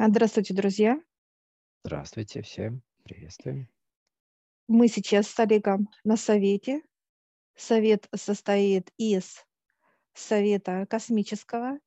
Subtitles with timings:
[0.00, 0.98] А, Здравствуйте, друзья.
[1.84, 2.82] Здравствуйте всем.
[3.04, 3.68] Приветствуем.
[4.66, 6.80] Мы сейчас с Олегом на совете.
[7.54, 9.44] Совет состоит из
[10.14, 11.78] совета космического,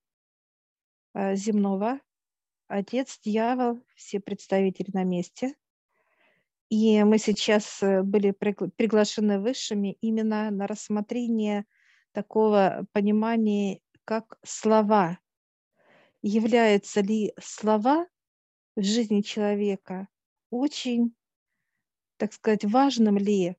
[1.15, 2.01] а, земного,
[2.67, 5.55] отец, дьявол, все представители на месте.
[6.69, 11.65] И мы сейчас э, были пригла- приглашены высшими именно на рассмотрение
[12.11, 15.17] такого понимания, как слова.
[16.25, 18.07] Являются ли слова
[18.77, 20.07] в жизни человека
[20.49, 21.13] очень,
[22.15, 23.57] так сказать, важным ли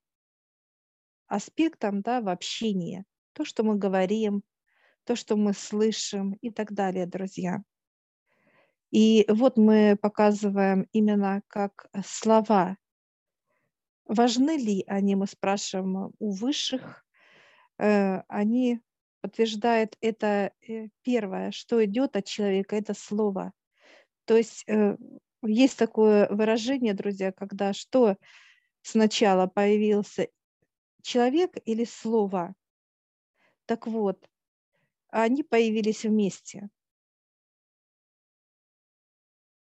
[1.27, 3.05] аспектом да, в общении?
[3.33, 4.43] То, что мы говорим,
[5.03, 7.63] то, что мы слышим и так далее, друзья.
[8.89, 12.77] И вот мы показываем именно как слова.
[14.05, 17.05] Важны ли они, мы спрашиваем у высших.
[17.77, 18.81] Э, Они
[19.25, 23.53] подтверждают это э, первое, что идет от человека, это слово.
[24.25, 24.97] То есть э,
[25.41, 28.17] есть такое выражение, друзья, когда что
[28.83, 30.27] сначала появился
[31.01, 32.53] человек или слово.
[33.65, 34.29] Так вот,
[35.07, 36.69] они появились вместе,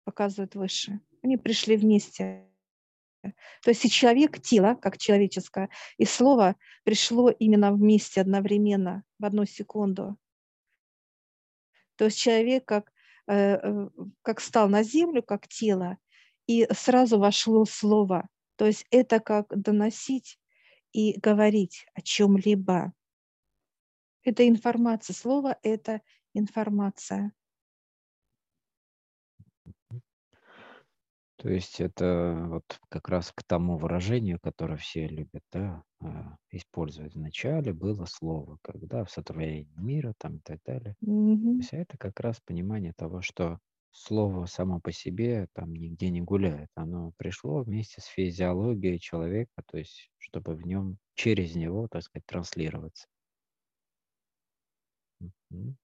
[0.03, 0.99] показывают выше.
[1.23, 2.47] Они пришли вместе.
[3.21, 9.45] То есть и человек, тело, как человеческое, и слово пришло именно вместе одновременно, в одну
[9.45, 10.17] секунду.
[11.95, 12.93] То есть человек как,
[13.27, 13.89] э, э,
[14.21, 15.97] как стал на землю, как тело,
[16.47, 18.29] и сразу вошло слово.
[18.55, 20.39] То есть это как доносить
[20.91, 22.93] и говорить о чем-либо.
[24.23, 25.13] Это информация.
[25.13, 26.01] Слово– это
[26.33, 27.33] информация.
[31.39, 37.15] То есть это вот как раз к тому выражению, которое все любят да, а, использовать.
[37.15, 40.95] Вначале было слово, когда в сотворении мира там и так далее.
[40.95, 41.63] То Мгм.
[41.63, 43.59] есть это как раз понимание того, что
[43.91, 46.69] слово само по себе там нигде не гуляет.
[46.75, 52.25] Оно пришло вместе с физиологией человека, то есть чтобы в нем, через него, так сказать,
[52.27, 53.07] транслироваться.
[55.51, 55.77] Мгм.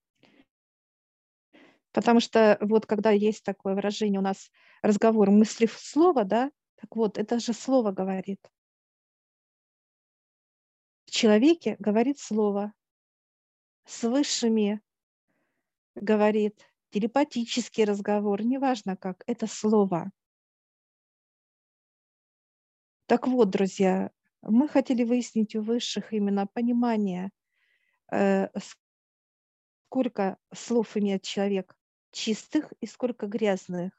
[1.95, 4.51] Потому что вот когда есть такое выражение у нас
[4.81, 8.51] разговор мысли в слово, да, так вот, это же слово говорит.
[11.05, 12.73] В человеке говорит слово,
[13.85, 14.81] с высшими
[15.95, 20.11] говорит, телепатический разговор, неважно как, это слово.
[23.05, 27.29] Так вот, друзья, мы хотели выяснить у высших именно понимание,
[28.11, 28.49] э,
[29.87, 31.73] сколько слов имеет человек
[32.15, 33.91] чистых и сколько грязных.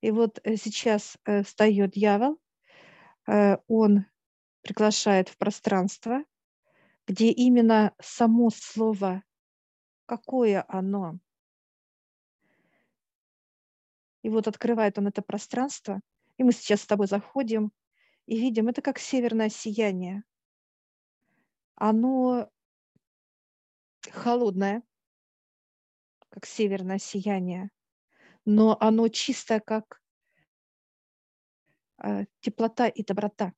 [0.00, 2.40] И вот э, сейчас э, встает дьявол,
[3.26, 4.06] э, он
[4.62, 6.24] приглашает в пространство,
[7.06, 9.22] где именно само слово,
[10.06, 11.18] какое оно.
[14.22, 16.00] И вот открывает он это пространство,
[16.38, 17.72] и мы сейчас с тобой заходим
[18.24, 20.24] и видим, это как северное сияние.
[21.74, 22.50] Оно
[24.10, 24.82] холодное,
[26.34, 27.70] как северное сияние,
[28.44, 30.02] но оно чистое, как
[32.02, 33.52] э, теплота и доброта,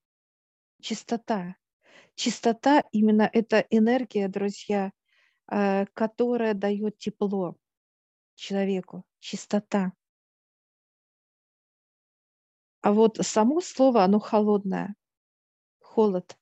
[0.83, 1.57] чистота.
[2.17, 4.93] Чистота именно это энергия, друзья,
[5.51, 7.57] э, которая дает тепло
[8.35, 9.95] человеку, чистота.
[12.83, 14.97] А вот само слово, оно холодное,
[15.81, 16.37] холод.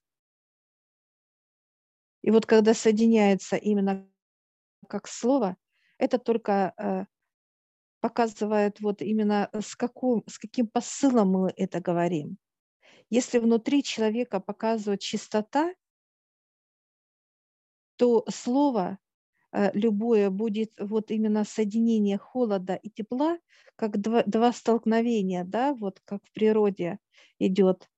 [2.23, 4.11] И вот когда соединяется именно
[4.89, 5.57] как слово,
[5.99, 7.05] это только э,
[8.01, 12.37] показывает вот именно э, с, каким, с каким посылом мы это говорим.
[13.11, 15.75] Если внутри человека показывает чистота,
[17.97, 18.99] то слово
[19.53, 23.39] э, любое будет вот именно соединение холода и тепла,
[23.77, 26.99] как два, два столкновения, да, вот как в природе
[27.39, 27.89] идет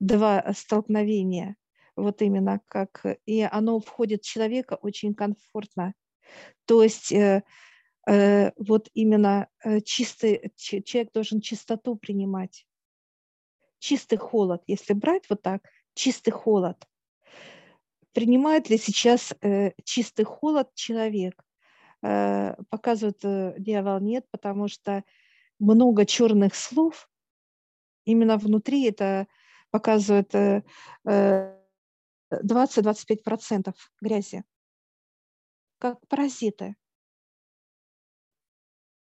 [0.00, 1.56] два столкновения,
[1.96, 5.94] вот именно как, и оно входит в человека очень комфортно.
[6.64, 7.42] То есть э,
[8.08, 12.66] э, вот именно э, чистый, человек должен чистоту принимать.
[13.78, 15.62] Чистый холод, если брать вот так,
[15.94, 16.76] чистый холод.
[18.12, 19.34] Принимает ли сейчас
[19.84, 21.34] чистый холод человек?
[22.00, 23.20] Показывает
[23.58, 25.04] дьявол нет, потому что
[25.58, 27.10] много черных слов
[28.06, 29.26] именно внутри это
[29.70, 30.62] показывает э,
[31.04, 31.54] э,
[32.32, 34.44] 20-25% грязи,
[35.86, 36.74] как паразиты.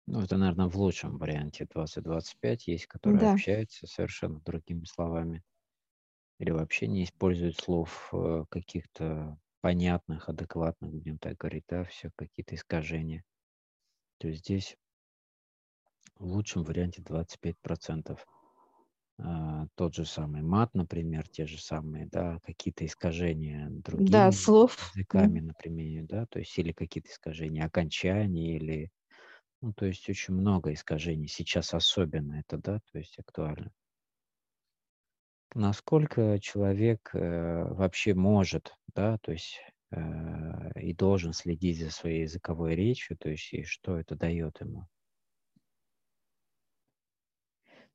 [0.08, 3.32] Ну, это, наверное, в лучшем варианте 2025 есть, которые Да.
[3.32, 5.44] общаются совершенно другими словами
[6.40, 12.56] или вообще не используют слов э, каких-то понятных, адекватных, будем так говорить, да, все какие-то
[12.56, 13.24] искажения.
[14.20, 14.78] То есть здесь
[16.20, 18.28] В лучшем варианте 25%.
[19.20, 23.70] А, тот же самый мат, например, те же самые, да, какие-то искажения
[24.16, 24.96] Да, другими слов.
[24.96, 28.92] языками, например, да, то есть или какие-то искажения окончаний, или,
[29.62, 31.28] ну, то есть очень много искажений.
[31.28, 33.72] Сейчас особенно это, да, то есть актуально.
[35.56, 39.60] Насколько человек э, вообще может, да, то есть
[39.92, 40.00] э,
[40.82, 44.88] и должен следить за своей языковой речью, то есть и что это дает ему?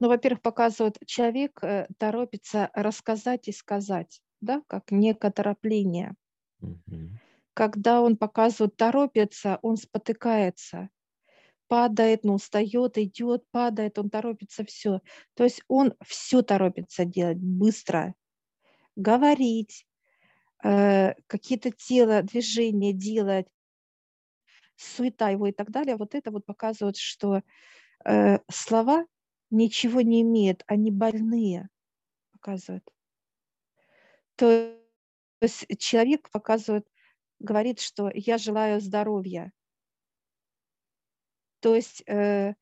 [0.00, 6.14] Ну, во-первых, показывает, человек э, торопится рассказать и сказать, да, как некоторопление.
[6.61, 7.20] Мгм.
[7.55, 10.91] Когда он показывает, торопится, он спотыкается,
[11.69, 15.00] падает, но устает, идет, падает, он торопится, все.
[15.35, 18.14] То есть он все торопится делать быстро,
[18.97, 19.87] говорить,
[20.64, 23.47] э, какие-то тело, движения делать,
[24.76, 25.97] суета его и так далее.
[25.97, 27.43] Вот это вот показывает, что
[28.05, 29.06] э, слова
[29.54, 31.68] ничего не имеют, они больные,
[32.32, 32.84] показывают.
[34.36, 34.76] То
[35.40, 36.86] есть человек показывает,
[37.38, 39.52] говорит, что я желаю здоровья.
[41.60, 42.54] То есть э,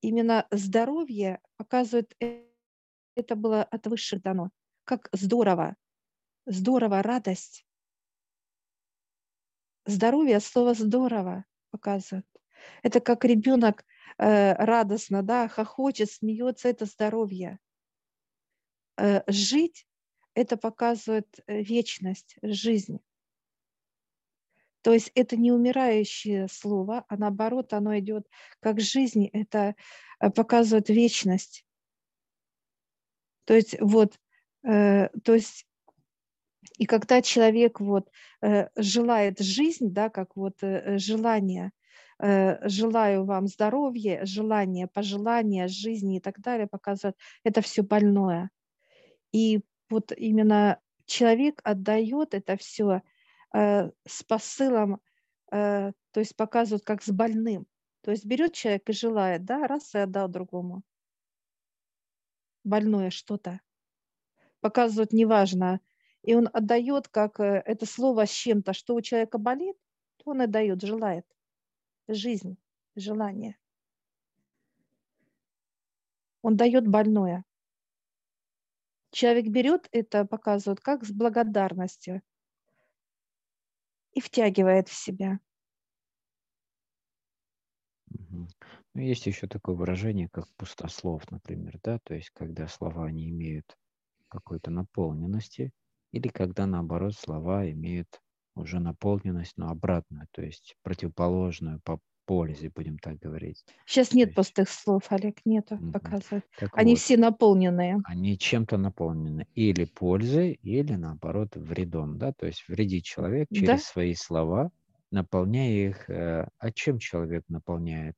[0.00, 2.46] именно здоровье показывает, э,
[3.14, 4.50] это было от высших дано.
[4.84, 5.76] Как здорово,
[6.46, 7.64] здорово, радость.
[9.86, 12.26] Здоровье, слово здорово показывает.
[12.82, 13.84] Это как ребенок
[14.18, 17.58] радостно, да, хохочет, смеется, это здоровье.
[18.96, 19.86] Э, жить–
[20.34, 22.98] это показывает э, вечность, жизнь.
[24.82, 28.28] То есть это не умирающее слово, а наоборот, оно идет
[28.60, 29.74] как жизнь, это
[30.20, 31.64] э, показывает вечность.
[33.46, 34.20] То есть вот,
[34.62, 35.66] э, то есть
[36.78, 38.10] и когда человек вот
[38.42, 41.70] э, желает жизнь, да, как вот э, желание, э,
[42.62, 48.50] желаю вам здоровья, желание, пожелания жизни и так далее, показывает, это все больное.
[49.32, 49.60] И
[49.90, 53.02] вот именно человек отдает это все
[53.52, 55.00] э, с посылом,
[55.50, 57.66] э, то есть показывает как с больным.
[58.02, 60.82] То есть берет человек и желает, да, раз и отдал другому.
[62.64, 63.60] Больное что-то.
[64.60, 65.80] Показывает неважно.
[66.22, 69.76] И он отдает как э, это слово с чем-то, что у человека болит,
[70.18, 71.26] то он отдает, желает.
[72.08, 72.58] Жизнь,
[72.96, 73.56] желание.
[76.42, 77.44] Он дает больное.
[79.10, 82.20] Человек берет это, показывает, как с благодарностью
[84.12, 85.40] и втягивает в себя.
[88.94, 93.76] Ну, есть еще такое выражение, как пустослов, например, да, то есть когда слова не имеют
[94.28, 95.72] какой-то наполненности,
[96.12, 98.20] или когда, наоборот, слова имеют
[98.56, 103.66] уже наполненность, но обратную, то есть противоположную по пользе, будем так говорить.
[103.86, 106.44] Сейчас нет есть, пустых слов, Олег, нету, показывает.
[106.56, 108.04] Так Они вот, все наполненные.
[108.04, 113.80] они чем-то наполнены или пользой, или, наоборот, вредом, да, то есть вредит человек Да?
[113.80, 114.70] через свои слова,
[115.10, 116.10] наполняя их.
[116.10, 118.16] э, А чем человек наполняет?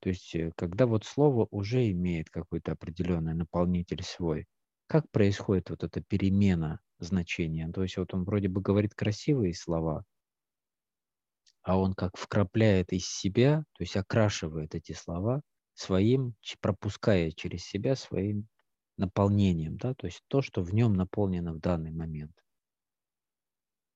[0.00, 4.46] То есть, э, когда вот слово уже имеет какой-то определенный наполнитель свой,
[4.86, 7.70] как происходит вот эта перемена значения?
[7.72, 10.04] То есть вот он вроде бы говорит красивые слова,
[11.62, 15.42] а он как вкрапляет из себя, то есть окрашивает эти слова
[15.74, 18.48] своим, пропуская через себя своим
[18.96, 22.32] наполнением, да, то есть то, что в нем наполнено в данный момент.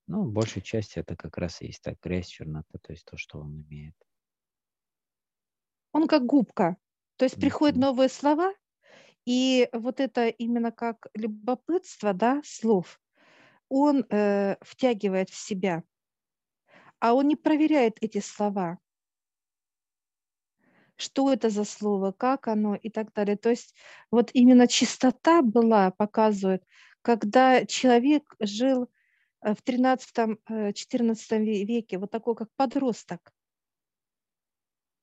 [0.06, 3.38] Ну, большей части это как раз и есть так грязь, чернота, то есть то, что
[3.40, 3.94] он имеет.
[5.92, 6.78] Он как губка.
[7.16, 7.80] То есть приходят Мгм.
[7.80, 8.54] новые слова,
[9.26, 13.00] и вот это именно как любопытство, да, слов,
[13.68, 15.82] он э, втягивает в себя,
[16.98, 18.78] а он не проверяет эти слова,
[20.96, 23.36] что это за слово, как оно и так далее.
[23.36, 23.74] То есть
[24.10, 26.62] вот именно чистота была, показывает,
[27.02, 28.90] когда человек жил
[29.42, 33.32] э, в 13-14 веке, вот такой как подросток.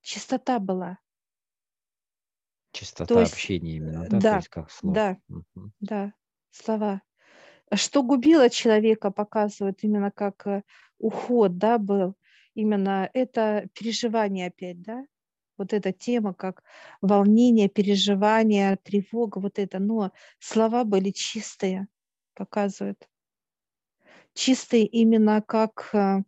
[0.01, 0.99] Чистота была.
[2.77, 4.93] То Чистота есть, общения именно, э, да, то да, есть как слов.
[4.93, 5.71] да, Мгм.
[5.81, 6.13] да,
[6.51, 7.01] слова.
[7.73, 10.63] Что губило человека, показывает именно как э,
[10.99, 12.15] уход, да, был.
[12.55, 15.05] Именно это переживание опять, да,
[15.57, 16.63] вот эта тема, как
[17.01, 19.79] волнение, переживание, тревога, вот это.
[19.79, 21.87] Но слова были чистые,
[22.35, 23.07] показывают.
[24.33, 26.23] Чистые именно как э,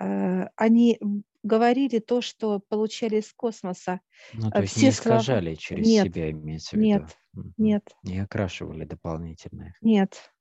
[0.00, 0.98] э, они
[1.46, 4.00] говорили то, что получали из космоса.
[4.34, 5.18] Ну, Э, то есть не Все слова...
[5.18, 6.86] искажали через Нет, себя, имеется в виду.
[6.86, 7.54] нет, Мгм.
[7.56, 10.32] нет, Не окрашивали дополнительно нет.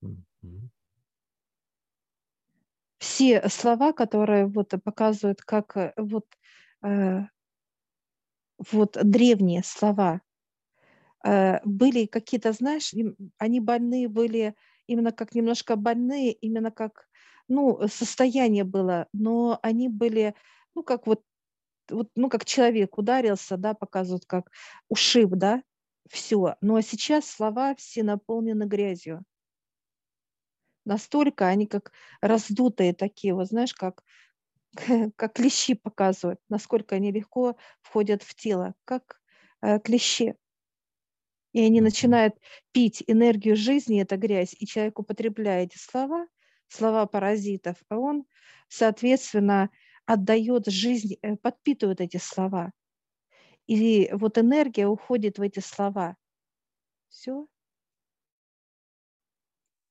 [0.00, 0.70] Мгм.
[2.98, 6.26] все слова, которые вот показывают, как э, вот
[6.82, 7.20] э,
[8.72, 10.20] вот древние слова.
[11.24, 12.92] Э, были какие-то, знаешь,
[13.38, 14.54] они больные были,
[14.86, 17.08] именно как немножко больные, именно как,
[17.48, 20.34] ну, состояние было, но они были,
[20.74, 21.22] ну, как вот,
[21.90, 24.50] вот ну, как человек ударился, да, показывают, как
[24.88, 25.62] ушиб, да,
[26.08, 26.56] все.
[26.60, 29.24] Но сейчас слова все наполнены грязью.
[30.84, 34.02] Настолько они как раздутые такие, вот знаешь, как
[35.16, 39.20] как клещи показывают, насколько они легко входят в тело, как
[39.62, 40.34] э, клещи.
[41.52, 42.34] И они начинают
[42.72, 46.26] пить энергию жизни, это грязь, и человек употребляет эти слова,
[46.68, 48.24] слова паразитов, а он,
[48.68, 49.70] соответственно,
[50.06, 52.72] отдает жизнь, э, подпитывает эти слова.
[53.66, 56.16] И вот энергия уходит в эти слова.
[57.08, 57.46] Все.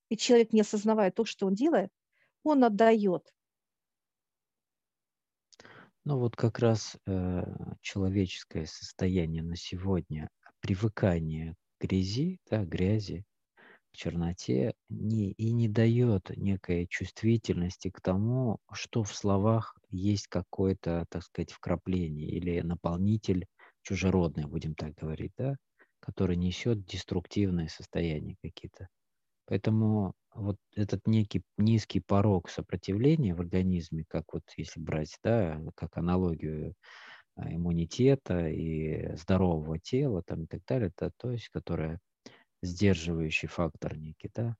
[0.10, 1.92] И человек, не осознавая то, что он делает,
[2.44, 3.32] он отдает.
[6.06, 7.44] Ну вот как раз э,
[7.82, 10.30] человеческое состояние на сегодня,
[10.62, 13.26] привыкание к грязи, да, грязи,
[13.98, 21.24] черноте, не, и не дает некой чувствительности к тому, что в словах есть какое-то, так
[21.24, 23.48] сказать, вкрапление или наполнитель
[23.82, 25.56] чужеродный, будем так говорить, да,
[26.00, 28.88] который несет деструктивные состояния какие-то.
[29.46, 35.98] Поэтому вот этот некий низкий порог сопротивления в организме, как вот если брать, да, как
[35.98, 36.76] аналогию
[37.36, 42.00] а, иммунитета и здорового тела там и так далее, это то есть, которое
[42.62, 44.56] сдерживающий фактор некий, да,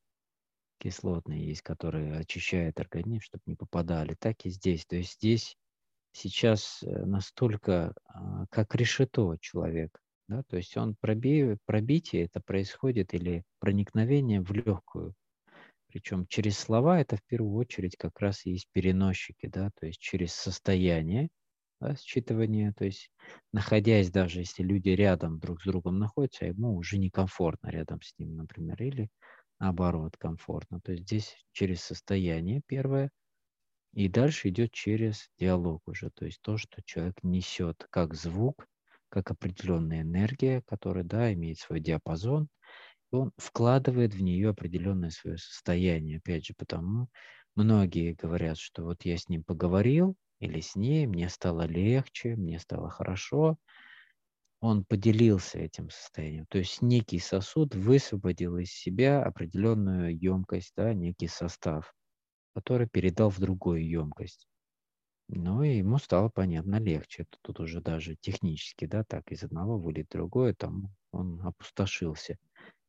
[0.80, 4.16] кислотный есть, который очищает организм, чтобы не попадали.
[4.20, 4.86] Так и здесь.
[4.86, 5.58] То есть здесь
[6.12, 13.14] сейчас э, настолько а, как решето человек, да, то есть он проби, пробитие это происходит
[13.14, 15.14] или проникновение в легкую,
[15.88, 20.00] причем через слова это в первую очередь как раз и есть переносчики, да, то есть
[20.00, 21.30] через состояние,
[21.80, 23.12] да, считывание, то есть
[23.54, 28.36] находясь даже, если люди рядом друг с другом находятся, ему уже некомфортно рядом с ним,
[28.38, 29.10] например, или
[29.60, 30.80] наоборот комфортно.
[30.82, 33.12] То есть здесь через состояние первое,
[33.94, 38.68] и дальше идет через диалог уже, то есть то, что человек несет как звук,
[39.10, 42.48] как определенная энергия, которая, да, имеет свой диапазон,
[43.12, 46.18] он вкладывает в нее определенное свое состояние.
[46.20, 47.08] Опять же, потому
[47.56, 52.60] многие говорят, что вот я с ним поговорил или с ней, мне стало легче, мне
[52.60, 53.58] стало хорошо.
[54.60, 56.46] Он поделился этим состоянием.
[56.48, 61.94] То есть некий сосуд высвободил из себя определенную емкость, да, некий состав,
[62.56, 64.48] который передал в другую емкость.
[65.30, 67.26] Ну, и ему стало, понятно, легче.
[67.42, 72.38] Тут уже даже технически, да, так из одного вылет другое, там он опустошился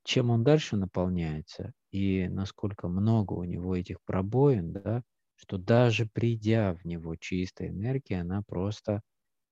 [0.04, 5.02] чем он дальше наполняется и насколько много у него этих пробоин, да,
[5.38, 9.02] что даже придя в него чистая энергия, она просто,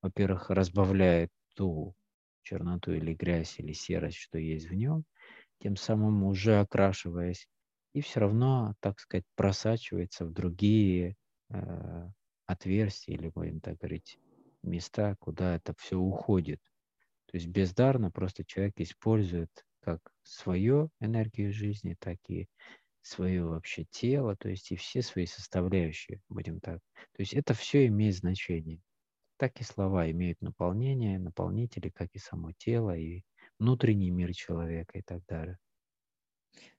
[0.03, 1.95] во-первых, разбавляет ту
[2.43, 5.05] черноту или грязь или серость, что есть в нем,
[5.61, 7.49] тем самым уже окрашиваясь,
[7.93, 11.17] и все равно, так сказать, просачивается в другие
[11.51, 12.09] э,
[12.47, 14.19] отверстия или, будем так говорить,
[14.63, 16.61] места, куда это все уходит.
[17.27, 19.51] То есть бездарно просто человек использует
[19.81, 22.49] как свою энергию жизни, так и
[23.07, 26.79] свое вообще тело, то есть и все свои составляющие, будем так.
[27.13, 28.81] То есть это все имеет значение.
[29.39, 33.23] Так и слова имеют наполнение, наполнители, как и само тело, и
[33.59, 35.59] внутренний мир человека и так далее.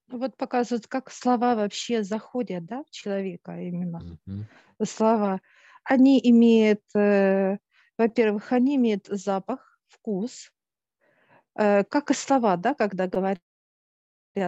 [0.07, 4.19] Ну вот показывают, как слова вообще заходят да, в человека именно.
[4.25, 4.86] Угу.
[4.86, 5.41] Слова.
[5.84, 7.57] Они имеют, э,
[7.98, 10.51] во-первых, они имеют запах, вкус,
[11.57, 13.39] Э, как и слова, да, когда говорят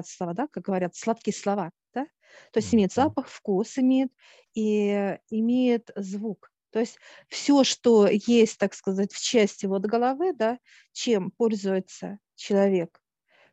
[0.07, 2.05] слова, да, как говорят, сладкие слова, да,
[2.51, 4.11] то есть имеет запах, вкус имеет
[4.53, 6.51] и имеет звук.
[6.71, 6.97] То есть
[7.29, 10.59] все, что есть, так сказать, в части вот головы, да,
[10.91, 13.01] чем пользуется человек,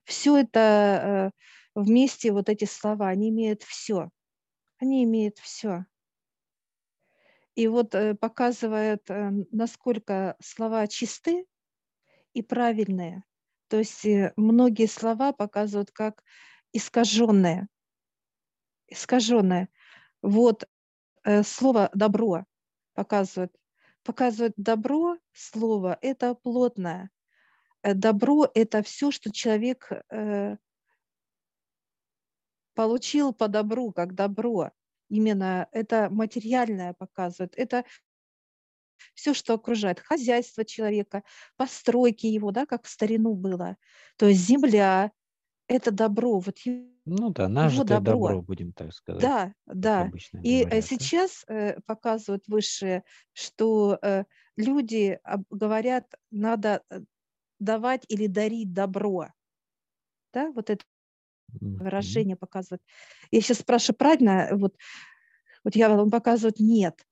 [0.04, 4.10] все это э, вместе, вот эти слова, они имеют все.
[4.78, 5.84] Они имеют все.
[7.54, 11.46] И вот э, показывает, насколько слова чисты
[12.34, 13.24] и правильные.
[13.68, 16.22] То есть э, многие слова показывают как
[16.72, 17.68] искаженное.
[18.88, 19.68] Искаженное.
[20.22, 20.68] Вот
[21.24, 22.44] э, слово добро
[22.94, 23.54] показывает.
[24.04, 27.10] Показывает добро слово это плотное.
[27.82, 29.90] Э, добро это все, что человек
[32.74, 34.70] получил по добру, как добро.
[35.08, 37.54] Именно это материальное показывает.
[37.56, 37.84] Это
[39.14, 41.22] все, что окружает, хозяйство человека,
[41.56, 43.76] постройки его, да, как в старину было.
[44.16, 45.12] То есть земля–
[45.68, 46.58] это добро, вот
[47.04, 48.28] Ну да, нажитое добро.
[48.28, 50.10] добро, будем так сказать, Да, да.
[50.42, 50.82] И э, говорят, да?
[50.82, 54.24] сейчас э, показывают высшие, что э,
[54.56, 55.18] люди
[55.50, 56.82] говорят, надо
[57.58, 59.28] давать или дарить добро.
[60.32, 60.84] Да, вот это
[61.60, 62.82] выражение показывает.
[63.30, 64.76] Я сейчас спрашиваю правильно, вот,
[65.64, 67.04] вот я вам показывают нет.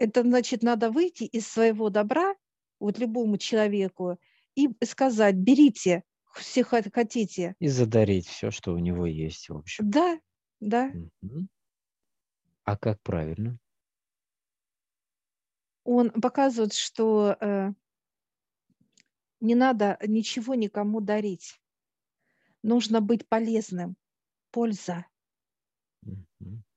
[0.00, 2.34] Это значит, надо выйти из своего добра,
[2.80, 4.18] вот любому человеку,
[4.54, 6.04] и сказать, берите,
[6.34, 7.54] все хот- хотите.
[7.58, 9.90] И задарить все, что у него есть, в общем.
[9.90, 10.18] Да,
[10.58, 10.90] да.
[11.20, 11.50] Мгм.
[12.64, 13.58] А как правильно?
[15.84, 17.72] Он показывает, что э,
[19.40, 21.60] не надо ничего никому дарить.
[22.62, 23.96] Нужно быть полезным.
[24.50, 25.04] Польза.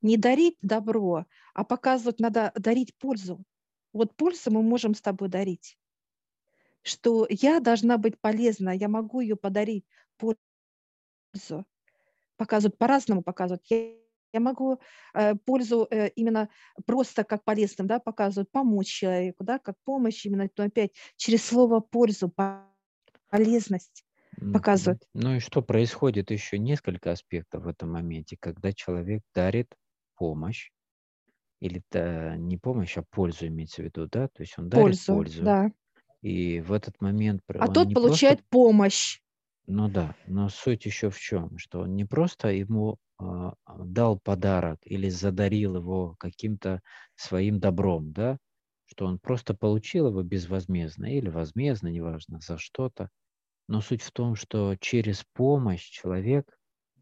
[0.02, 3.44] Не дарить добро, а показывать надо дарить пользу.
[3.94, 5.78] Вот пользу мы можем с тобой дарить.
[6.82, 9.86] Что я должна быть полезна, я могу ее подарить
[10.18, 11.66] пользу.
[12.36, 13.64] Показывают по-разному, показывают.
[13.70, 13.94] Я,
[14.34, 14.80] я могу
[15.14, 16.50] э, пользу э, именно
[16.86, 21.80] просто как полезным, да, показывают, помочь человеку, да, как помощь именно, но опять через слово
[21.80, 22.68] пользу, по-
[23.30, 24.04] полезность
[24.38, 24.68] Мгм.
[24.76, 25.08] показывают.
[25.14, 29.76] Ну и что происходит еще несколько аспектов в этом моменте, когда человек дарит
[30.16, 30.72] помощь,
[31.62, 35.06] или та, не помощь, а пользу имеется в виду, да, то есть он дарит Пользу,
[35.06, 35.72] пользу, да.
[36.22, 39.20] и в этот момент А тот не просто получает помощь.
[39.68, 43.54] Ну да, но суть еще в чем, что он не просто ему а,
[43.86, 46.82] дал подарок или задарил его каким-то
[47.16, 48.38] своим добром, да,
[48.86, 53.10] что он просто получил его безвозмездно или возмездно, неважно, за что-то.
[53.68, 56.58] Но суть в том, что через помощь человек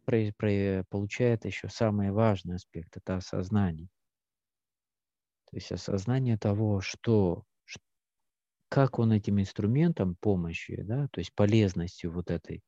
[0.06, 3.88] получает еще самый важный аспект, это осознание.
[5.50, 7.44] То есть осознание того, что,
[8.70, 12.62] как он этим инструментом помощи, да, то есть полезностью вот этой,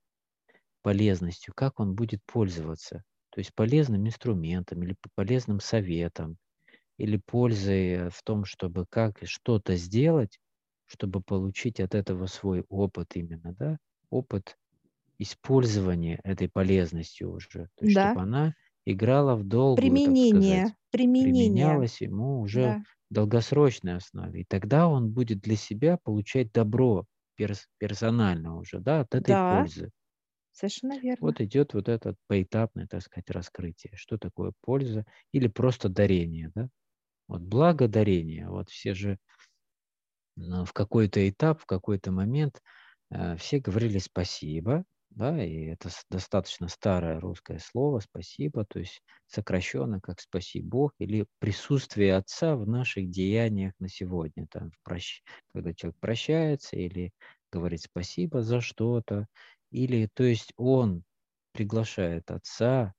[0.82, 3.04] полезностью, как он будет пользоваться.
[3.30, 6.38] То есть полезным инструментом или полезным советом,
[6.98, 10.40] или пользой в том, чтобы как что-то сделать,
[10.94, 13.78] чтобы получить от этого свой опыт именно, да,
[14.10, 14.58] опыт
[15.20, 18.08] использования этой полезности уже, то есть Да.
[18.08, 21.84] чтобы она играла в долгую, так сказать, Применение, применение.
[21.84, 22.86] применялась ему уже Да.
[23.10, 24.42] в долгосрочной основе.
[24.42, 27.06] И тогда он будет для себя получать добро
[27.38, 29.92] перс- персонально уже, да, от этой Да, пользы.
[30.52, 31.20] совершенно верно.
[31.20, 33.96] Вот идет вот это поэтапное, так сказать, раскрытие.
[33.96, 36.70] Что такое польза или просто дарение, да?
[37.28, 38.50] Вот благодарение.
[38.50, 39.20] Вот все же
[40.36, 42.62] в какой-то этап, в какой-то момент
[43.12, 50.02] э, все говорили спасибо, да, и это достаточно старое русское слово спасибо, то есть сокращенно
[50.02, 55.22] как спаси Бог или присутствие Отца в наших деяниях на сегодня, там, прощ-
[55.54, 57.12] когда человек прощается или
[57.52, 59.28] говорит спасибо за что-то,
[59.72, 61.04] или, то есть он
[61.52, 62.94] приглашает Отца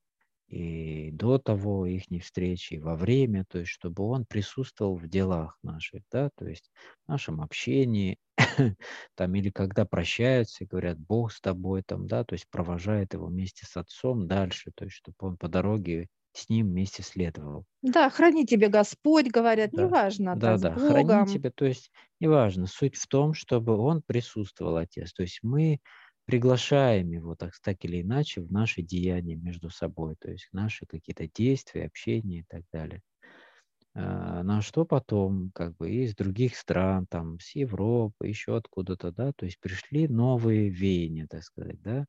[0.48, 5.58] и до того их встречи, и во время, то есть чтобы он присутствовал в делах
[5.62, 6.70] наших, да, то есть
[7.06, 8.18] в нашем общении,
[9.14, 13.26] там, или когда прощаются и говорят, Бог с тобой, там, да, то есть провожает его
[13.26, 17.64] вместе с отцом дальше, то есть чтобы он по дороге с ним вместе следовал.
[17.82, 22.96] Да, храни тебя Господь, говорят, Да, неважно, да, да, храни тебя, то есть неважно, суть
[22.96, 25.80] в том, чтобы он присутствовал, Отец, то есть мы
[26.26, 31.28] приглашаем его, так, так или иначе, в наши деяния между собой, то есть наши какие-то
[31.28, 33.02] действия, общение и так далее.
[33.94, 39.32] А, На что потом, как бы из других стран, там, с Европы, еще откуда-то, да,
[39.36, 42.06] то есть пришли новые веяния, так сказать, да,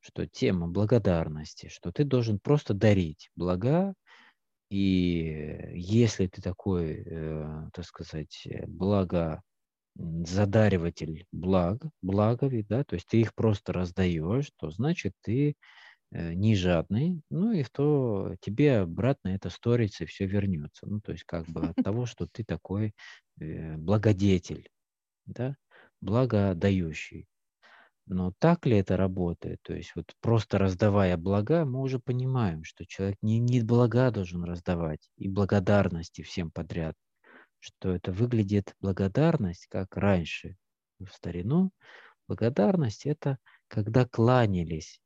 [0.00, 3.94] что тема благодарности, что ты должен просто дарить блага,
[4.70, 9.42] и если ты такой, э, так сказать, э, благо м,
[9.98, 15.56] задариватель благ, благови, да, то есть ты их просто раздаешь, то значит ты
[16.12, 20.86] э, не жадный, ну и то тебе обратно это сторится и все вернется.
[20.86, 22.94] Ну, то есть как бы от того, что ты такой
[23.40, 24.68] э, благодетель,
[25.26, 25.56] да,
[26.00, 27.26] благодающий.
[28.08, 29.58] Но так ли это работает?
[29.62, 34.44] То есть вот просто раздавая блага, мы уже понимаем, что человек не, не блага должен
[34.44, 36.94] раздавать и благодарности всем подряд,
[37.60, 40.56] что это выглядит благодарность, как раньше
[41.00, 41.70] в старину.
[42.28, 43.38] Благодарность– это
[43.68, 45.00] когда кланялись,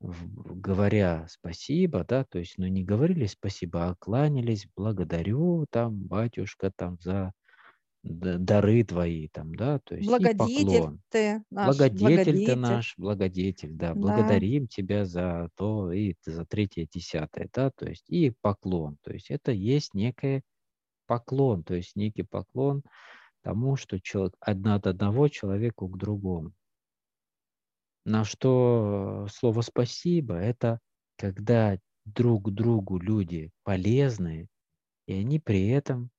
[0.00, 6.98] говоря спасибо, да, то есть, ну, не говорили спасибо, а кланялись, благодарю, там, батюшка, там,
[7.00, 7.32] за
[8.04, 11.02] дары твои, там, да, то есть, и Благодетель поклон.
[11.08, 12.56] ты наш, Благодетель ты благодетель.
[12.56, 18.10] наш, благодетель, да, Да, благодарим тебя за то и за третье, десятое, да, то есть,
[18.10, 20.42] и поклон, то есть, это есть некое
[21.06, 22.82] поклон, то есть, некий поклон
[23.42, 26.52] тому, что человек, одна от одного человеку к другому.
[28.04, 30.80] На что слово «спасибо»— это
[31.16, 34.48] когда друг другу люди полезны,
[35.06, 36.10] и они при этом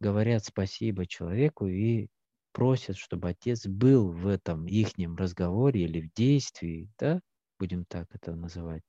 [0.00, 2.08] говорят спасибо человеку и
[2.52, 7.20] просят, чтобы отец был в этом ихнем разговоре или в действии, да,
[7.58, 8.82] будем так это называть,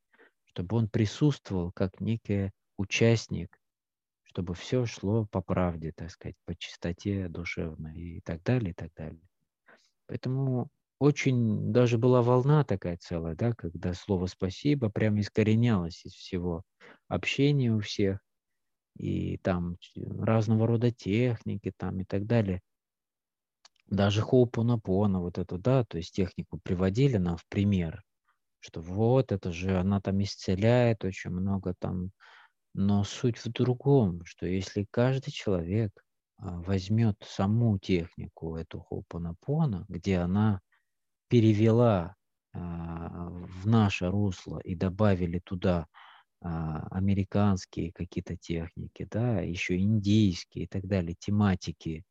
[0.45, 3.58] чтобы он присутствовал как некий участник,
[4.29, 8.93] чтобы все шло по правде, так сказать, по чистоте душевной и так далее, и так
[8.93, 9.27] далее.
[10.05, 16.63] Поэтому очень даже была волна такая целая, да, когда слово «спасибо» прямо искоренялось из всего
[17.07, 18.19] общения у всех,
[18.97, 22.61] и там разного рода техники там и так далее.
[23.87, 28.03] Даже Хоупонапона, вот эту, да, то есть технику приводили нам в пример,
[28.59, 32.11] что вот это же она там исцеляет очень много там,
[32.79, 35.91] но суть в другом, что если каждый человек
[36.37, 40.61] а, возьмет саму технику эту Хоупонапона, где она
[41.27, 42.15] перевела
[42.53, 45.87] а, в наше русло и добавили туда
[46.41, 52.05] а, американские какие-то техники, да, еще индийские и так далее, тематики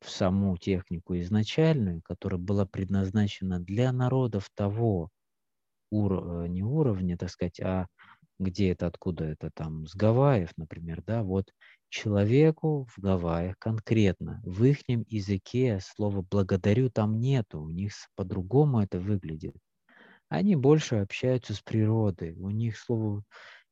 [0.00, 5.10] в саму технику изначальную, которая была предназначена для народов того
[5.90, 7.86] ур- э, не уровня, так сказать, а
[8.40, 11.52] где это, откуда это там, с Гавайев, например, да, вот
[11.90, 18.98] человеку в Гавайях конкретно, в их языке слова «благодарю» там нету, у них по-другому это
[18.98, 19.54] выглядит.
[20.28, 23.24] Они больше общаются с природой, у них слово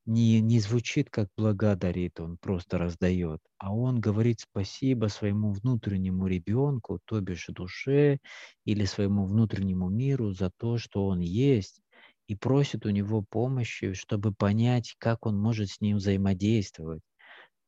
[0.09, 6.99] не, не звучит как благодарит, он просто раздает, а он говорит спасибо своему внутреннему ребенку,
[7.05, 8.19] то бишь душе
[8.65, 11.81] или своему внутреннему миру за то, что он есть,
[12.29, 17.03] и просит у него помощи, чтобы понять, как он может с ним взаимодействовать.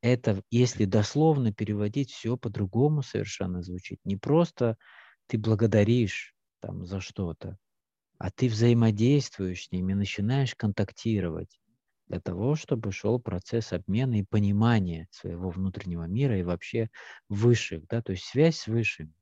[0.02, 3.98] Это, если дословно переводить, все по-другому совершенно звучит.
[4.04, 4.76] Не просто
[5.26, 7.58] ты благодаришь там за что-то,
[8.18, 11.60] а ты взаимодействуешь с ними, начинаешь контактировать
[12.08, 16.90] для того, чтобы шел процесс обмена и понимания своего внутреннего мира и вообще
[17.28, 19.14] высших, да, то есть связь с высшим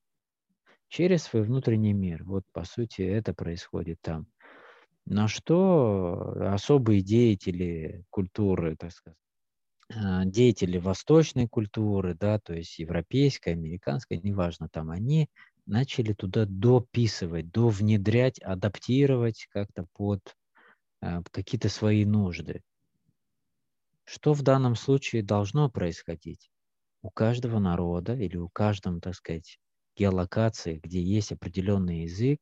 [0.88, 2.24] через свой внутренний мир.
[2.24, 4.26] Вот, по сути, это происходит там.
[5.10, 9.18] На что особые деятели культуры, так сказать,
[9.90, 15.30] а, деятели восточной культуры, да, то есть европейской, американской, неважно, там они
[15.64, 20.20] начали туда дописывать, довнедрять, адаптировать как-то под
[21.00, 22.60] а, какие-то свои нужды.
[24.04, 26.50] Что в данном случае должно происходить?
[27.00, 29.58] У каждого народа или у каждом, так сказать,
[29.96, 32.40] геолокации, где есть определенный язык,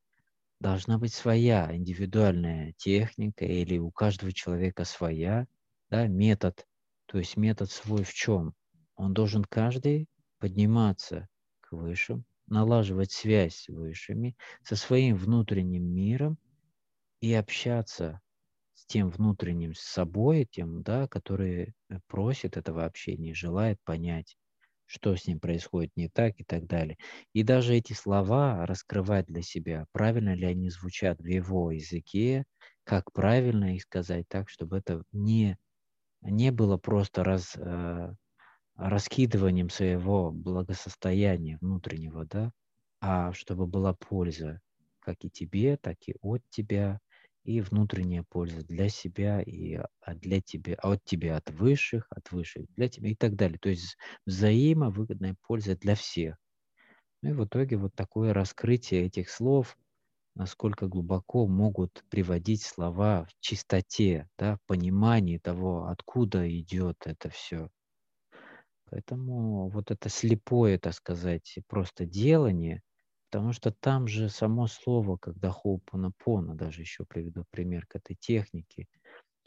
[0.60, 5.46] должна быть своя индивидуальная техника или у каждого человека своя,
[5.90, 6.66] да, метод.
[7.06, 8.54] То есть метод свой в чем?
[8.94, 11.28] Он должен каждый подниматься
[11.60, 16.38] к высшим, налаживать связь с высшими, со своим внутренним миром
[17.20, 18.20] и общаться
[18.86, 24.36] тем внутренним собой, тем, да, который э, просит этого общения, желает понять,
[24.86, 26.96] что с ним происходит не так и так далее.
[27.32, 32.44] И даже эти слова раскрывать для себя, правильно ли они звучат в его языке,
[32.84, 35.58] как правильно их сказать так, чтобы это не,
[36.22, 38.14] не было просто раз, э,
[38.76, 42.52] раскидыванием своего благосостояния внутреннего, да,
[43.00, 44.60] а чтобы была польза
[45.00, 47.00] как и тебе, так и от тебя,
[47.46, 52.32] и внутренняя польза для себя и а, для тебя, а от тебя, от высших, от
[52.32, 53.58] высших для тебя и так далее.
[53.60, 56.36] То есть взаимовыгодная польза для всех.
[57.22, 59.78] Ну и в итоге вот такое раскрытие этих слов,
[60.34, 67.70] насколько глубоко могут приводить слова в чистоте, да, в понимании того, откуда идет это все.
[68.90, 72.82] Поэтому вот это слепое, так сказать, просто делание,
[73.36, 78.86] Потому что там же само слово, когда хоупонапона, даже еще приведу пример к этой технике,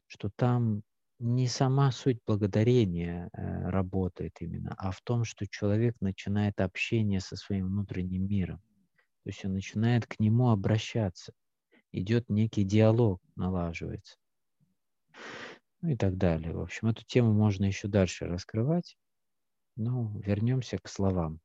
[0.06, 0.84] что там
[1.18, 7.36] не сама суть благодарения э, работает именно, а в том, что человек начинает общение со
[7.36, 8.62] своим внутренним миром.
[9.24, 11.34] То есть он начинает к нему обращаться.
[11.92, 14.18] Идет некий диалог, налаживается.
[15.82, 16.54] Ну и так далее.
[16.54, 19.00] В общем, эту тему можно еще дальше раскрывать.
[19.76, 21.40] Но вернемся к словам.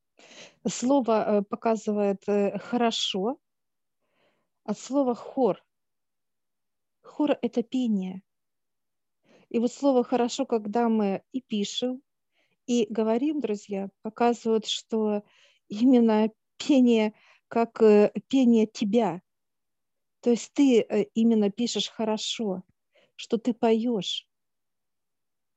[0.66, 3.38] Слово э, показывает э, хорошо
[4.64, 5.62] от слова хор.
[7.02, 8.22] Хор– это пение.
[9.50, 12.02] И вот слово «хорошо», когда мы и пишем,
[12.66, 15.22] и говорим, друзья, показывают, что
[15.68, 17.12] именно пение
[17.48, 19.20] как э, пение тебя.
[20.20, 20.80] То есть ты
[21.14, 22.62] именно пишешь хорошо,
[23.16, 24.26] что ты поешь.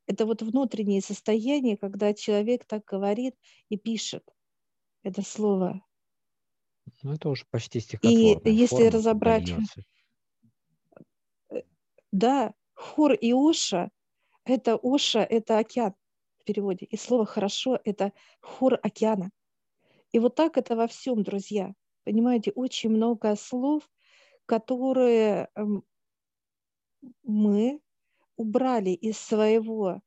[0.06, 3.36] Это вот внутреннее состояние, когда человек так говорит
[3.70, 4.30] и пишет
[5.08, 5.82] это слово.
[7.02, 9.54] Ну, это уже почти стихотворная И если форма, разобрать,
[12.12, 13.90] Да, хор и Оша–
[14.46, 15.94] это Оша, это океан
[16.40, 16.86] в переводе.
[16.86, 19.32] И слово «хорошо»– это хор океана.
[20.12, 21.74] И вот так это во всем, друзья.
[22.04, 23.90] Понимаете, очень много слов,
[24.46, 25.84] которые эм,
[27.24, 27.82] мы
[28.38, 30.02] убрали из своего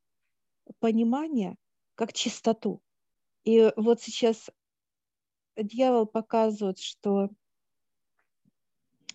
[0.79, 1.57] понимания
[1.95, 2.81] как чистоту.
[3.43, 4.49] И вот сейчас
[5.63, 7.29] дьявол показывает, что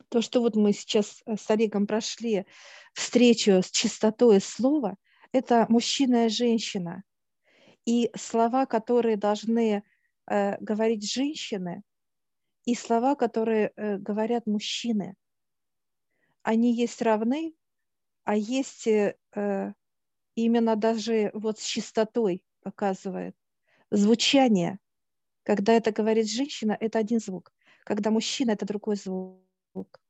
[0.09, 2.47] то, что вот мы сейчас с Олегом прошли
[2.95, 4.97] встречу с чистотой слова,
[5.33, 7.03] это мужчина и женщина.
[7.85, 9.83] И слова, которые должны
[10.27, 11.83] э, говорить женщины,
[12.65, 15.15] и слова, которые э, говорят мужчины,
[16.43, 17.55] они есть равны,
[18.25, 19.15] а есть э,
[20.35, 23.37] именно даже вот с чистотой показывает.
[23.91, 24.79] Звучание,
[25.47, 27.53] когда это говорит женщина, это один звук.
[27.85, 30.01] Когда мужчина, это другой звук.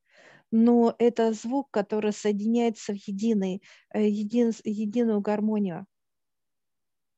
[0.50, 5.86] Но это звук, который соединяется в единый, э, един, единую гармонию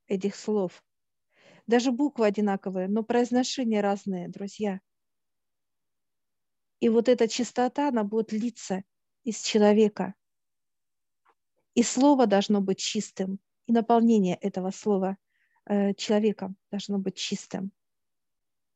[0.08, 0.82] этих слов.
[1.68, 4.80] Даже буквы одинаковые, но произношения разные, друзья.
[6.80, 8.82] И вот эта чистота, она будет литься
[9.22, 10.14] из человека.
[11.74, 15.18] И слово должно быть чистым, и наполнение этого слова
[15.66, 17.70] э, человеком должно быть чистым.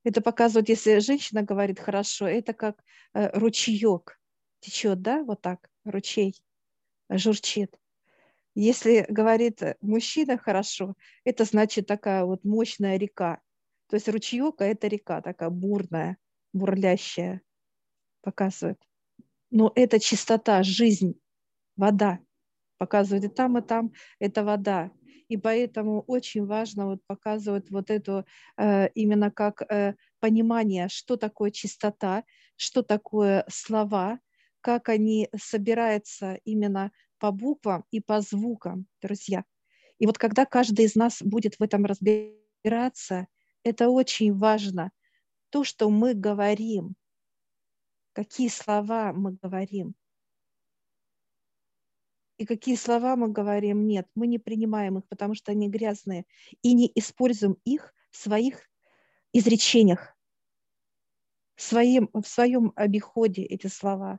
[0.05, 2.83] Это показывает, если женщина говорит хорошо, это как
[3.15, 4.19] э, ручеек
[4.61, 6.35] течет, да, вот так, ручей
[7.09, 7.79] журчит.
[8.55, 13.41] Если говорит мужчина хорошо, это значит такая вот мощная река.
[13.89, 16.19] То есть ручеек, а это река такая бурная,
[16.53, 17.43] бурлящая,
[18.21, 18.79] показывает.
[19.51, 21.19] Но это чистота, жизнь,
[21.77, 22.19] вода.
[22.79, 24.91] Показывает и там, и там это вода.
[25.33, 28.27] И поэтому очень важно вот показывать вот эту
[28.59, 32.25] э, именно как э, понимание, что такое чистота,
[32.57, 34.21] что такое слова,
[34.61, 39.45] как они собираются именно по буквам и по звукам, друзья.
[39.99, 43.27] И вот когда каждый из нас будет в этом разбираться,
[43.65, 44.91] это очень важно.
[45.49, 46.95] То, что мы говорим,
[48.13, 49.95] какие слова мы говорим,
[52.43, 56.25] и какие слова мы говорим, нет, мы не принимаем их, потому что они грязные,
[56.61, 58.69] и не используем их в своих
[59.33, 60.17] изречениях,
[61.55, 64.19] в своем, в своем обиходе эти слова.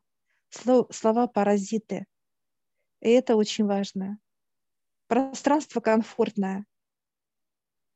[0.49, 2.05] Слова паразиты.
[3.01, 4.19] И это очень важно.
[5.07, 6.65] Пространство комфортное.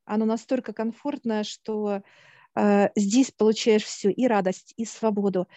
[0.03, 2.01] Оно настолько комфортное, что
[2.53, 5.47] э, здесь получаешь все, и радость, и свободу,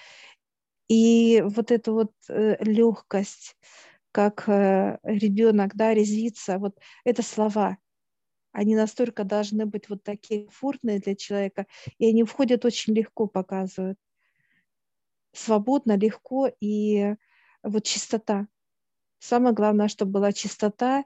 [0.87, 3.56] и вот эту вот э, легкость,
[4.12, 7.79] как э, ребенок, да, резвится, вот это слова.
[8.53, 11.66] Они настолько должны быть вот такие комфортные для человека,
[11.99, 13.99] и они входят очень легко, показывают.
[15.33, 17.14] Свободно, легко и
[17.62, 18.49] вот чистота.
[19.20, 21.05] Самое главное, чтобы была чистота,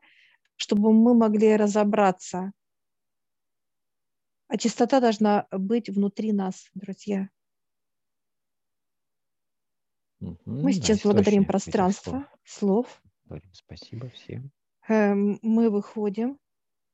[0.57, 2.53] чтобы мы могли разобраться.
[4.49, 7.29] А чистота должна быть внутри нас, друзья.
[10.25, 13.03] Угу, Мы сейчас да, благодарим пространство слов.
[13.27, 14.51] Говорим спасибо всем.
[14.89, 16.39] Эм, мы выходим,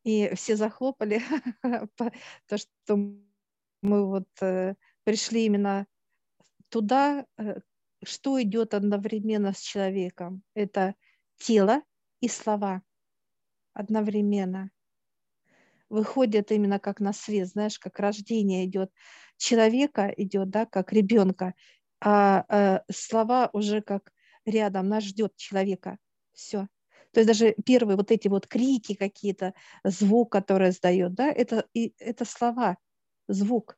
[0.04, 1.20] и все захлопали,
[1.96, 2.96] то, что
[3.82, 5.86] мы вот э, пришли именно
[6.68, 7.60] туда, э,
[8.04, 10.42] что идет одновременно с человеком.
[10.54, 10.94] Это
[11.36, 11.82] тело
[12.20, 12.82] и слова
[13.72, 14.70] одновременно
[15.88, 18.90] выходят именно как на свет, знаешь, как рождение идет
[19.36, 21.54] человека, идет, да, как ребенка,
[22.00, 24.12] а, а слова уже как
[24.44, 25.98] рядом, нас ждет человека.
[26.32, 26.68] Все.
[27.12, 31.92] То есть даже первые вот эти вот крики какие-то, звук, который сдает, да, это, и,
[31.98, 32.76] это слова,
[33.28, 33.76] звук,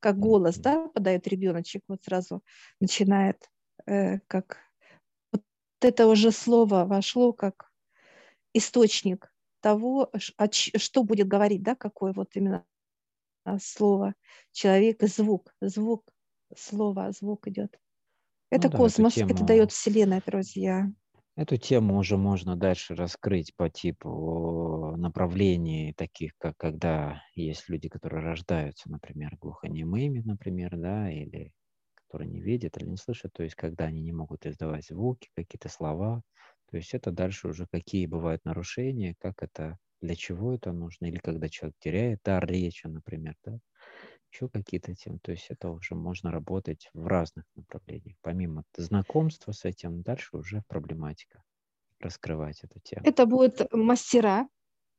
[0.00, 2.42] как голос, да, подает ребеночек, вот сразу
[2.80, 3.50] начинает,
[3.86, 4.58] э, как
[5.32, 5.42] вот
[5.80, 7.70] это уже слово вошло как
[8.52, 10.10] источник того,
[10.52, 12.64] что будет говорить, да, какое вот именно
[13.58, 14.14] слово
[14.52, 16.04] человек, звук, звук
[16.58, 17.78] слова, звук идет.
[18.50, 20.86] Это ну, космос, да, тему, это дает Вселенная, друзья.
[21.36, 28.24] Эту тему уже можно дальше раскрыть по типу направлений, таких как когда есть люди, которые
[28.24, 31.52] рождаются, например, глухонемыми, например, да, или
[31.94, 35.68] которые не видят или не слышат, то есть когда они не могут издавать звуки, какие-то
[35.68, 36.22] слова,
[36.70, 41.18] то есть это дальше уже какие бывают нарушения, как это, для чего это нужно, или
[41.18, 43.58] когда человек теряет дар речи, например, да,
[44.36, 45.18] еще какие-то темы.
[45.22, 48.16] То есть это уже можно работать в разных направлениях.
[48.20, 51.42] Помимо знакомства с этим, дальше уже проблематика.
[52.00, 53.02] Раскрывать эту тему.
[53.06, 54.48] Это будут мастера,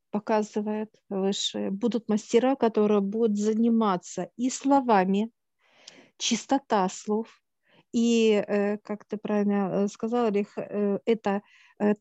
[0.10, 1.70] показывает выше.
[1.70, 5.30] Будут мастера, которые будут заниматься и словами,
[6.18, 7.28] чистота слов,
[7.94, 11.42] И, э, как ты правильно э, сказал, Олег, э, это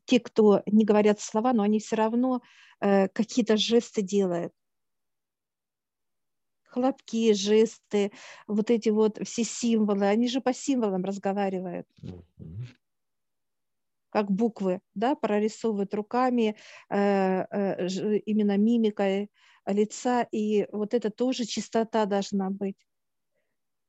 [0.06, 2.40] те, кто не говорят слова, но они все равно
[2.80, 4.54] какие-то жесты делают.
[6.76, 8.12] Хлопки, жесты,
[8.46, 11.88] вот эти вот все символы, они же по символам разговаривают.
[14.10, 16.54] Как буквы, да, прорисовывают руками,
[16.90, 19.30] именно мимикой
[19.64, 22.76] лица, и вот это тоже чистота должна быть.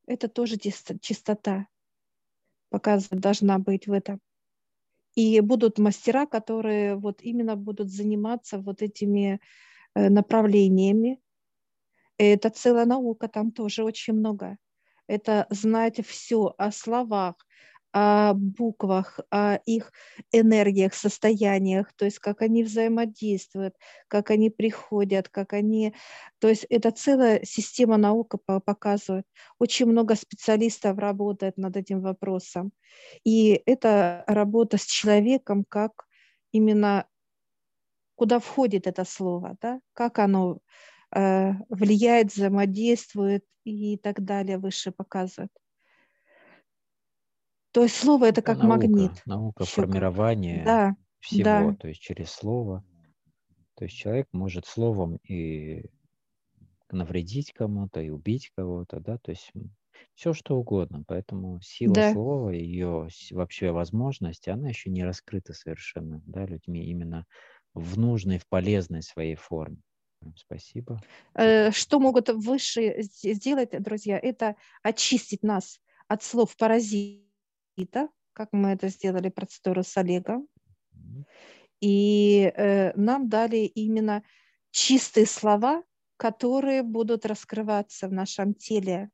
[0.06, 1.68] Это тоже чистота
[2.70, 4.22] показывать должна быть в этом.
[5.16, 9.42] И будут мастера, которые вот именно будут заниматься вот этими
[9.94, 11.20] э, направлениями.
[12.18, 14.58] Это целая наука, там тоже очень много.
[15.08, 17.36] Это знать все о словах,
[17.94, 19.92] о буквах, о их
[20.32, 23.76] энергиях, состояниях, то есть как они взаимодействуют,
[24.08, 25.96] как они приходят, как они...
[26.40, 29.26] То есть это целая система наука показывает.
[29.58, 32.72] Очень много специалистов работает над этим вопросом.
[33.24, 36.06] И это работа с человеком, как
[36.52, 37.08] именно
[38.16, 39.80] куда входит это слово, да?
[39.94, 40.60] как оно
[41.12, 45.52] влияет, взаимодействует и так далее, выше показывает.
[47.72, 49.22] То есть слово это, как наука, магнит.
[49.26, 49.82] Наука Щука.
[49.84, 51.76] формирования да, всего, да.
[51.76, 52.84] то есть через слово.
[53.76, 55.86] То есть человек может словом и
[56.90, 59.52] навредить кому-то, и убить кого-то, да, то есть
[60.16, 61.04] все что угодно.
[61.08, 62.14] Поэтому сила да.
[62.14, 67.26] слова, ее вообще возможности, она еще не раскрыта совершенно, да, людьми именно
[67.74, 69.78] в нужной, в полезной своей форме.
[70.36, 71.00] Спасибо.
[71.34, 77.28] Э, что могут выше сделать, друзья, это очистить нас от слов паразитов
[77.78, 80.48] Пита, как мы это сделали процедуру с Олегом.
[81.80, 84.24] И э, нам дали именно
[84.72, 85.84] чистые слова,
[86.18, 89.12] которые будут раскрываться в нашем теле.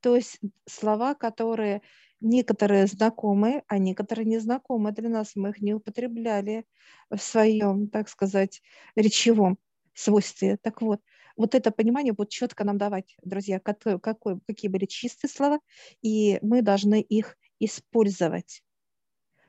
[0.00, 1.80] То есть слова, которые
[2.20, 5.34] некоторые знакомы, а некоторые незнакомы для нас.
[5.34, 6.66] Мы их не употребляли
[7.08, 8.60] в своем, так сказать,
[8.94, 9.56] речевом
[9.98, 10.56] свойстве.
[10.58, 11.00] Так вот,
[11.36, 15.60] вот это понимание будет четко нам давать, друзья, какой, какой, какие были чистые слова,
[16.02, 18.62] и мы должны их использовать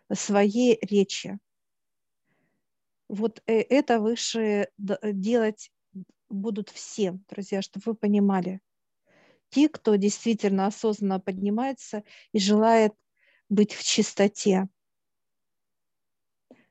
[0.10, 1.38] в своей речи.
[3.08, 5.72] Вот э, это выше делать
[6.30, 8.62] будут все, друзья, чтобы вы понимали.
[9.50, 12.94] Те, кто действительно осознанно поднимается и желает
[13.50, 14.68] быть в чистоте.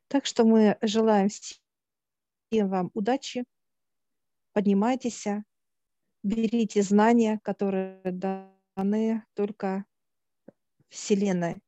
[0.06, 3.44] Так что мы желаем всем вам удачи,
[4.58, 5.24] поднимайтесь,
[6.24, 9.84] берите знания, которые даны только
[10.88, 11.62] Вселенной.